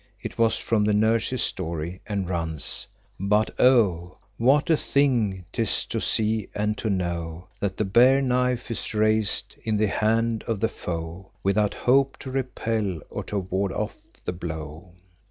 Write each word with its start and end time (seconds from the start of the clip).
It 0.19 0.39
was 0.39 0.57
from 0.57 0.83
"The 0.83 0.95
Nurse's 0.95 1.43
Story," 1.43 2.01
and 2.07 2.27
runs, 2.27 2.87
"But, 3.19 3.53
oh! 3.59 4.17
what 4.37 4.71
a 4.71 4.75
thing 4.75 5.45
'tis 5.53 5.85
to 5.85 5.99
see 6.01 6.49
and 6.55 6.75
to 6.79 6.89
know 6.89 7.49
That 7.59 7.77
the 7.77 7.85
bare 7.85 8.19
knife 8.19 8.71
is 8.71 8.95
raised 8.95 9.57
in 9.63 9.77
the 9.77 9.89
hand 9.89 10.43
of 10.47 10.59
the 10.59 10.69
foe, 10.69 11.29
Without 11.43 11.75
hope 11.85 12.17
to 12.21 12.31
repel 12.31 12.99
or 13.11 13.23
to 13.25 13.37
ward 13.37 13.71
off 13.73 13.95
the 14.25 14.33
blow!" 14.33 14.95